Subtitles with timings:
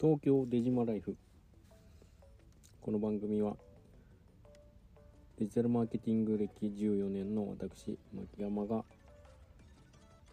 [0.00, 1.14] 東京デジマライフ。
[2.80, 3.54] この番組は
[5.38, 8.82] デジタルマーケティング歴14年の私牧山が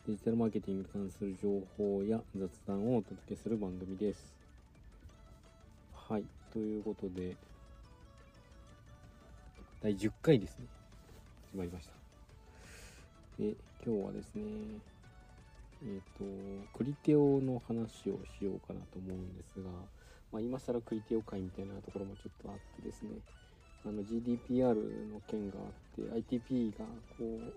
[0.08, 4.34] デジタルマーケティングに関する情報や雑談をお届けする番組です。
[5.94, 6.24] はい
[6.54, 7.36] ということで
[9.84, 10.66] 第10回ですね。
[11.52, 11.92] 始まりました。
[13.38, 13.54] で
[13.86, 14.44] 今日はですね
[15.84, 19.70] えっ、ー、とクリテオの話をしようかなと思うんですが、
[20.32, 23.12] まあ、今更クリテオ会みたいなところもちょっとあってですね
[23.86, 24.76] あの GDPR
[25.12, 26.02] の件があって
[26.38, 26.86] ITP が
[27.18, 27.54] こう、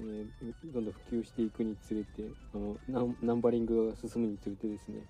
[0.00, 2.22] えー、どんどん普及していくにつれて
[2.54, 5.00] あのナンバリングが進むにつれてですね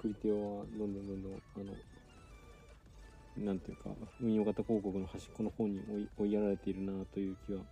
[0.00, 7.62] クリテオはどんどんどんどんあのなんていうか運用型広告の端っこの方に追い追いやられているなという気は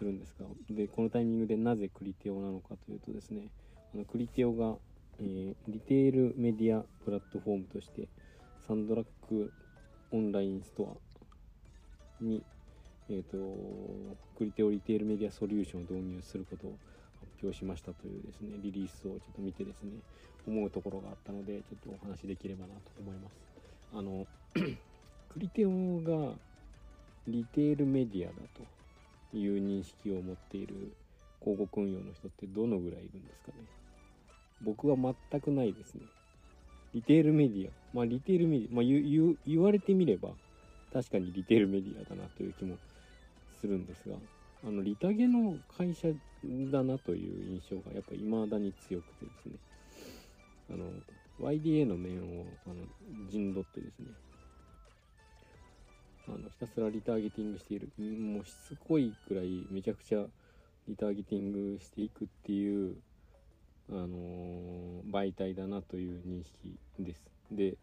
[0.00, 3.48] するんですがでこのタイミングでなぜクリテオなのかというとですね
[3.94, 4.76] あのクリテオが、
[5.20, 8.08] えー、リテールメディアプラットフォームとして
[8.66, 9.52] サンドラック
[10.10, 10.96] オンラインスト
[12.22, 12.42] アに、
[13.10, 13.36] えーと、
[14.38, 16.76] クリテオリテールメディアソリューションを導入することを
[17.20, 19.90] 発表しましたというですねリリースをちょっと見てですね
[20.46, 23.36] 思うところがあったのでちょっとお話できればなと思います。
[23.92, 24.26] あの
[25.28, 26.32] クリテオが
[27.28, 28.62] リテールメディアだと
[29.34, 30.92] いう認識を持っている
[31.40, 33.64] 広告運用の人ってどのぐらいいるんですかね。
[34.62, 36.02] 僕は全くないですね。
[36.94, 37.70] リテールメディア。
[37.94, 38.74] まあリテールメディア。
[38.74, 40.30] まあ言言われてみれば
[40.92, 42.76] 確かにリテールメディアだなという気も
[43.60, 44.16] するんですが
[44.66, 46.08] あのリタゲの会社
[46.70, 49.52] だなという印象がやっぱ未だに強くてですね。
[50.72, 50.90] あの
[51.40, 52.74] YDA の面をあの
[53.30, 54.06] 陣取ってですね
[56.34, 57.90] あのひたすらリターゲティングしている。
[57.98, 60.24] もうしつこいくらいめちゃくちゃ
[60.88, 62.96] リターゲティングしていくっていう
[63.90, 67.22] あのー、媒体だなという認識です。
[67.50, 67.76] で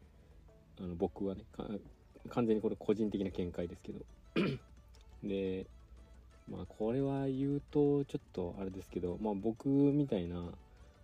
[0.80, 1.42] あの僕はね
[2.30, 4.00] 完全にこれ個人的な見解ですけど。
[5.24, 5.66] で
[6.50, 10.38] まあこれは言うとちょっとあれですけどまあ僕みたいな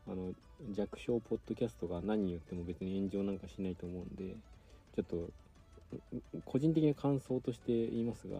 [0.08, 0.34] あの
[0.72, 4.36] 弱小ポッドキャストが何言っても別に炎上なんかしないと思うんで
[4.96, 5.30] ちょっと
[6.46, 8.38] 個人的な感想として言いますが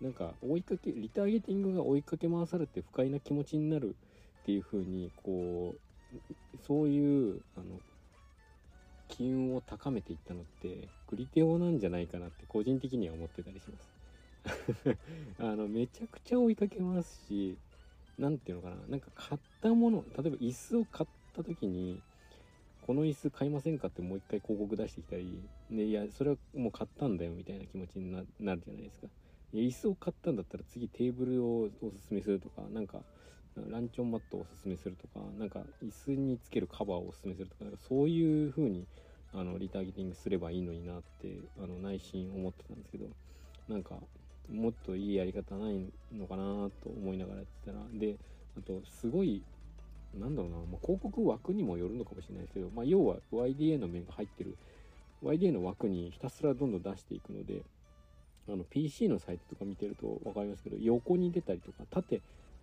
[0.00, 3.96] なんか追いかけリターゲティングが追いかけ回されて不快な気持ちになる
[4.42, 7.80] っていう風にこうそういうあの
[9.08, 13.94] 機運を高めていったのってグリテオなんじゃないかなって個人的には思ってたりします。
[15.38, 17.56] あのめちゃくちゃ追いかけますし
[18.18, 22.02] 何ていうのかななんか買ったもの例えば椅子を買った時に
[22.86, 25.40] この椅子買いませんかってもう一回広告出してきたり、
[25.70, 29.06] ね、いや、それはもう買ったんだよみたいな気持ちになるじゃないですか。
[29.54, 33.00] いや、椅子を買ったんだったら次テーブルをおすすめするとか、なんか、
[33.70, 38.86] ランチョンマットをおすすめするとか、なんか椅子につけるカバーをおすすめするとか、なんかそういう風に、
[39.32, 43.06] あの、リターゲティングすればいいのになって、あの、内心思ってたんですけど、
[43.66, 43.94] なんか、
[44.52, 48.18] もっといいやり方ないのかなと思いながらやってたら、で、
[48.58, 49.42] あと、すごい
[50.18, 54.56] なんだろうな、まあ、広告枠にもよるのかもしれないですけど、まあ、要は YDA の面が入ってる
[55.22, 57.62] YDA の枠にひたすらどんどん出していくので
[58.48, 62.20] あの PC のサイトとか見てると分かりますけど横に出たりとか縦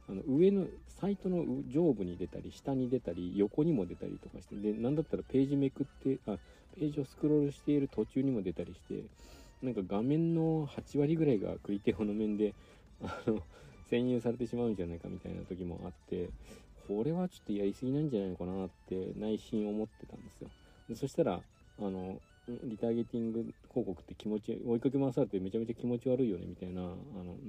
[0.10, 6.38] あの上のサイトの上部に出たり下に出たり横にも出たりとかしてで何だったらページめくってあ
[6.78, 9.04] ページをスクロールしている途中にも出たりして
[9.64, 12.54] なんか画面の8割ぐらいがクリテオの面で
[13.04, 13.42] あの
[13.92, 16.30] 占有されてしまうんじゃないかみたいな時もあって
[16.88, 20.50] これはちょっとやりすぎなんじゃないのかなって内心思ってたんですよ。
[20.90, 21.40] でそしたら、
[21.80, 26.96] あの、リターゲティング広告って気持ち、追いかけ回されてめちゃめちゃ気持ち悪いよねみたいな、あの、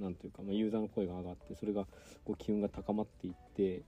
[0.01, 1.87] なんというか、まあ、ユーザーの声が上がって、それが、
[2.25, 3.83] こう、機運が高まっていって、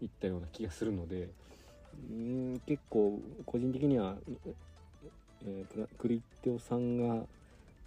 [0.00, 1.28] いったような気がするので、
[2.10, 4.16] うん結構、個人的には、
[5.44, 7.24] えー、クリッテオさんが、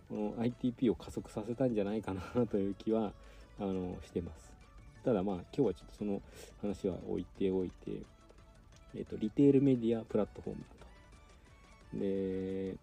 [0.09, 3.13] この ITP を加速させたんじゃないかなという気は、
[3.59, 4.58] あの、してます。
[5.03, 6.21] ただまあ今日はちょっとその
[6.61, 7.91] 話は置いておいて、
[8.95, 11.99] えっ、と、リテールメディアプラットフォームだと。
[11.99, 12.75] で、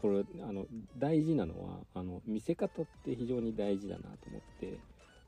[0.00, 0.66] これ、あの、
[0.98, 4.78] 大事なのは、あの、見せ方って非常に大事だなと思って、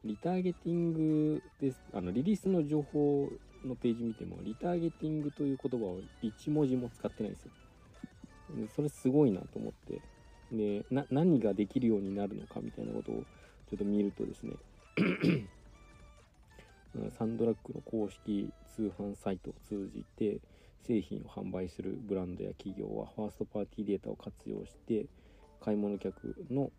[0.05, 3.31] リターゲティングです、あの、リリースの情報
[3.65, 7.53] のページ見ても、リターゲティングという言葉を1文字も使ってないんですよ。
[8.75, 10.01] それすごいなと思って、
[10.53, 13.25] で、何ができるようになるのかみたいなことを
[13.71, 14.53] ちょっと見るとですね
[17.17, 20.41] サンドラッグの公式通販サイトを通じて
[20.87, 25.07] 製品を販売するブランドや企業はファーストパーティーデータを活用して
[25.61, 26.71] 買い物客の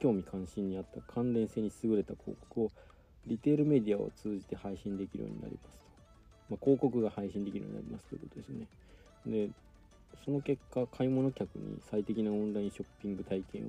[0.00, 2.70] 興味関心にあった関連性に優れた広告を
[3.26, 5.84] リテールメディアを通じて配信できるようになりますと。
[6.50, 8.66] まあ、広告が配信できるようになりますということですね。
[9.26, 9.48] で、
[10.24, 13.66] その結果買い物客に最適なオンラインショッピング体験を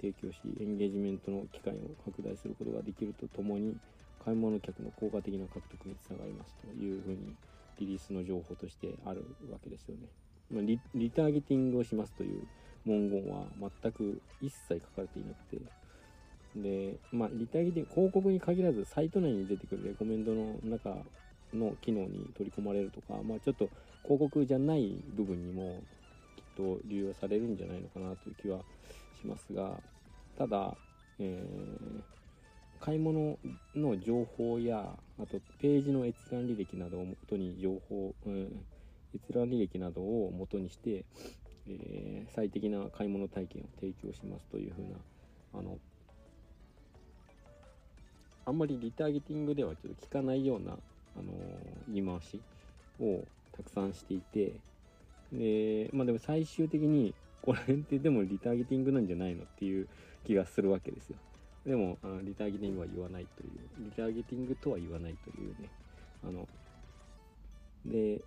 [0.00, 3.76] 提供しエンゲージメントの機会を拡大することができるとともに
[4.24, 7.34] 買い物客の効果的な獲得につながりますというふうに
[7.78, 10.08] リリースの情報としてあるわけですよね。
[10.50, 12.46] ま、リターゲティングをしますという
[12.84, 13.44] 文言は
[13.82, 15.62] 全く一切書かれていなくて
[16.56, 20.96] で、まあ、リターゲティング広告に限らずサイト内に出てくるレコメンドの中
[21.54, 23.68] の機能に取り込まれるとか、まあ、ちょっと
[24.02, 25.80] 広告じゃない部分にも
[26.36, 28.60] きっと利用されるんじゃないのかなという気は
[29.20, 29.78] しますが
[30.36, 30.74] ただ、
[31.18, 32.02] えー、
[32.84, 33.38] 買い物
[33.76, 38.64] の情報やあとページの閲覧履歴などをもとに情報、うん、
[39.14, 41.04] 閲覧履歴などをもとにして、
[41.68, 44.96] えー、最適な買い物体験を提供しますというふうな
[45.60, 45.78] あの
[48.46, 51.32] あんまりリターゲティングではちょっと聞かないような、あの
[51.88, 52.40] 言い回し
[53.00, 53.24] を
[53.56, 54.54] たくさんしていて
[55.32, 59.88] でまあでも最終的にこれってでもリターゲティングなんじゃないのっていう
[60.26, 61.16] 気がするわけですよ。
[61.66, 63.50] でもあのリターゲティングは言わないという。
[63.84, 65.68] リターゲティングとは言わないというね。
[66.24, 66.48] あの
[67.86, 68.20] で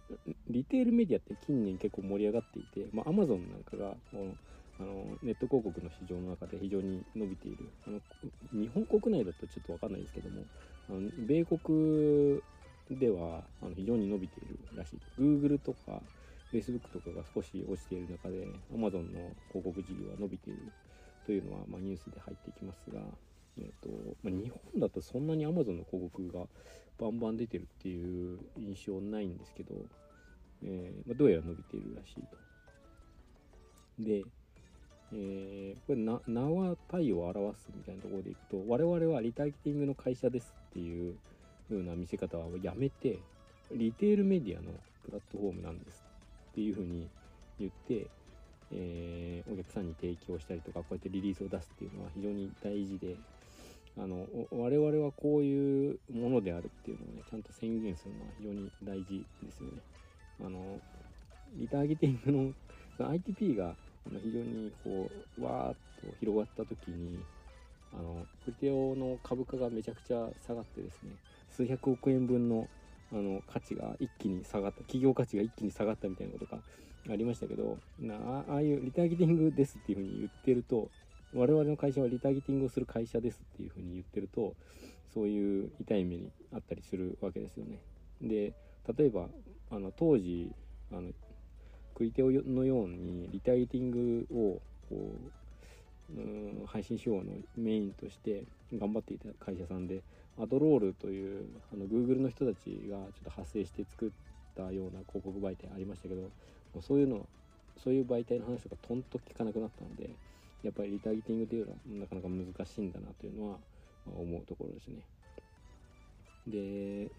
[0.50, 4.36] リテールメディアって近年結構盛り上がっていて、まあ、Amazon なんかがこの
[4.78, 7.70] あのネット広告の市場の中で非常に伸びている。
[7.88, 8.00] あの
[8.54, 10.44] 日本国内だとちょっと分かんないですけども
[10.90, 12.42] あの米国
[12.92, 15.00] ではあの非常に伸びているらしい。
[15.20, 16.02] Google とか
[16.54, 20.60] Facebook とかが少し落ちている中で Amazon の広告事業は伸びている。
[21.26, 23.02] というのは、まあ、ニュースで入ってきますが、
[23.58, 23.90] えーと
[24.24, 26.46] まあ、日本だとそんなに Amazon の広告が
[27.00, 29.76] バンバン出てるっていう印象ないんですけど、
[30.64, 32.46] えー、まあ、どうやら伸びているらしいと。
[34.00, 34.24] で、
[35.14, 41.16] えー、これな、名は体を表すみたいなところでいくと、我々はリターゲティングの会社ですっていう
[41.70, 43.20] 風な見せ方はやめて、
[43.72, 44.72] リテールメディアの
[45.06, 46.04] プラットフォームなんです
[46.52, 47.08] っていう風に
[47.60, 48.08] 言って、
[48.72, 53.16] えー、お客さんに提供したりとか、こうやってリリースを出すっていうのは非常に大事で、
[53.98, 59.82] あの我々はこういうものであるっていうのをねちゃんと宣言するのは非常に大事ですよね。
[60.46, 60.80] あの
[61.56, 62.54] リターゲティング
[63.00, 63.76] の ITP が
[64.22, 65.10] 非常にこ
[65.40, 67.20] うわーっと広がった時に
[67.94, 71.12] あのクリテオの株価がめちゃくちゃ下がってですね
[71.50, 72.68] 数百億円分の
[73.14, 76.62] あの価値が一気に下がった企業価値が一気に下がったみたいなことが
[77.10, 78.16] ありましたけどな
[78.50, 80.90] ああいうリターゲティングですっていうふうに言ってると
[81.34, 84.56] 我々の会社はリターゲティングをする会社ですっていうふうに言ってると
[85.14, 87.80] そういう痛い目にあったりするわけですよね。
[88.22, 88.54] で
[88.98, 89.28] 例えば
[89.72, 90.52] あの当時
[90.92, 91.12] あの
[91.96, 95.16] クリテオのようにリターゲティングをこ
[96.12, 97.24] ううん配信手法の
[97.56, 98.44] メインとして
[98.74, 100.02] 頑張っていた会社さんで
[100.38, 104.10] アドロールというあの Google の人たちがちょっと派生して作っ
[104.56, 106.30] たような広告媒体ありましたけど
[106.76, 107.26] もうそういうの
[107.84, 110.10] そういう媒体の話とかとんと聞かなくなったので
[110.64, 113.58] やっぱりリターゲティングというのはなかなか難しいんだなというのは
[114.06, 114.96] 思うところですね。
[116.48, 117.12] で、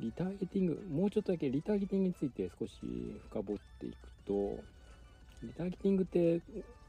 [0.00, 3.96] リターゲティング、もうちょっとだけリターゲティングについて少し深掘っていく
[4.26, 4.64] と、
[5.42, 6.40] リターゲティングって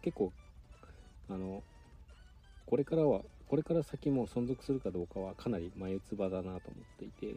[0.01, 0.31] 結構、
[1.29, 1.61] あの、
[2.65, 7.35] これからは、これから先も存続するかどうかはかなり眉唾だなと思っていて、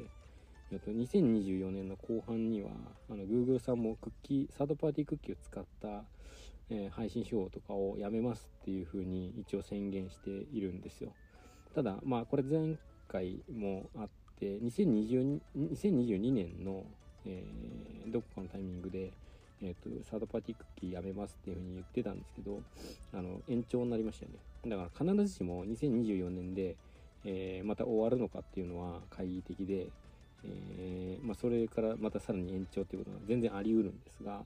[0.77, 2.71] 2024年の後半には
[3.11, 6.05] あの Google さんもクッキーサードパーティークッキーを使った
[6.71, 11.13] えー、配信手法とかをやめますっていうふうに一応宣言しているんですよ。
[11.75, 12.77] ただ、まあこれ前
[13.09, 14.09] 回もあっ
[14.39, 16.85] て、2020 2022年の、
[17.25, 19.13] えー、どこかのタイミングで、
[19.63, 22.61] えーと、サードパーティークッキーやめますっていうふうに言ってたんですけど、
[23.15, 24.39] あの延長になりましたよね。
[24.67, 26.77] だから必ずしも2024年で、
[27.25, 29.89] えー、また終わるのかっていうのは懐疑的で、
[30.45, 34.45] えー、まあ、それからまたさらに延長っていうことは全然あり得るんですが、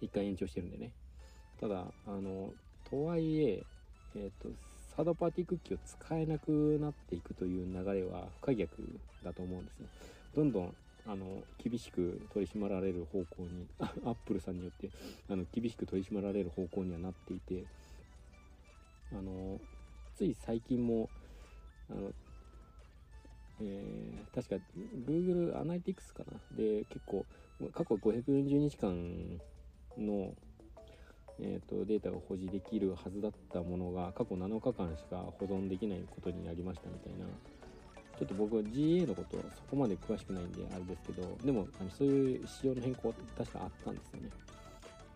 [0.00, 0.92] 一回延長してるんでね。
[1.60, 2.52] ただあの
[2.90, 3.64] とはいえ
[4.14, 4.48] えーと、
[4.94, 8.70] サードパーティークッキーを使えなくなっていくという流れは不可逆
[9.22, 9.86] だと思うんですね
[10.34, 10.74] どんどん
[11.06, 14.90] あの厳しく取り締まられる方向に アップルさんによって
[15.28, 17.64] あの厳しく取り締まられる方向にはなっていて
[19.12, 19.60] あの
[20.14, 21.10] つい最近も
[21.90, 22.12] あの、
[23.60, 24.64] えー、確か
[25.06, 26.56] Google アナリティクスかな。
[26.56, 27.24] で結構
[27.72, 29.40] 過去540日間
[29.98, 30.34] の
[31.38, 37.26] えーと、データが保持できるはずだったものが過去7日間しか保存できないことになりましたみたいな。
[38.18, 44.30] ちょっと僕は GA のことはそこまで詳しくないんであれですけどでもあのそういう仕様の変更は確かあったんですよね。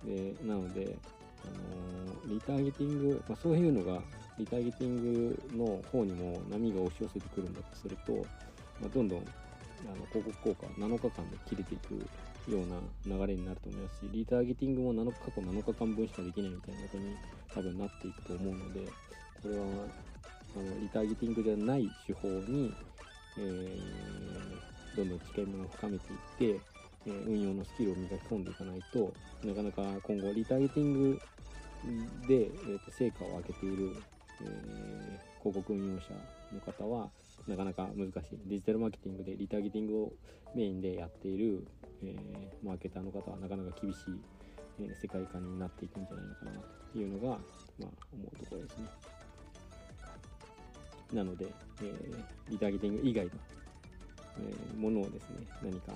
[0.04, 0.96] でなので、
[1.44, 4.02] あのー、リターゲティング、まあ、そういうのが
[4.40, 8.12] リターゲティングの方にも波が押し寄せてくるんだとすると、
[8.80, 9.22] まあ、どんどんあ
[9.90, 11.94] の広告効果7日間で切れていく
[12.50, 17.16] ような流れになると思いますしリターゲティングも7日過去7日間分しかできないみたいなことに
[17.54, 18.80] 多分なっていくと思うので
[19.42, 19.64] これは
[20.56, 22.74] あのリターゲティングじゃない手法に、
[23.38, 26.60] えー、どんどん知見を深めていって、
[27.06, 29.12] えー、運用のスキルを磨き込んでいかないと
[29.44, 31.20] なかなか今後リターゲティング
[32.28, 33.96] で、えー、と成果を上げている、
[34.42, 36.14] えー、広告運用者
[36.52, 37.10] の方は
[37.46, 38.38] なかなか難しい。
[38.46, 40.12] デジタルマーケティングでリターゲティングを
[40.54, 41.66] メインでやっている、
[42.02, 44.20] えー、マーケターの方はなかなか厳しい、
[44.80, 46.50] えー、世界観になっていくんじゃないのかな
[46.92, 47.38] というのが、
[47.78, 48.88] まあ、思うところですね。
[51.12, 51.46] なので、
[51.82, 53.32] えー、リターゲティング以外の、
[54.38, 55.92] えー、ものをですね何か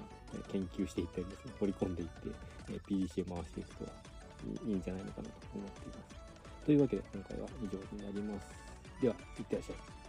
[0.50, 2.28] 研究していったりですね掘り込んでいって、
[2.70, 3.84] え、PDC を回していくと
[4.66, 6.23] いいんじゃないのかなと思っています。
[6.64, 8.64] というわけで今回は以上になります
[9.00, 10.03] では、いってらっしゃい。